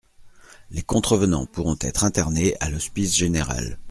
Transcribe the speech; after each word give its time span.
Les 0.71 0.81
contrevenants 0.81 1.45
pourront 1.45 1.77
être 1.79 2.03
internés 2.03 2.55
à 2.59 2.71
l'Hospice 2.71 3.15
Général. 3.15 3.77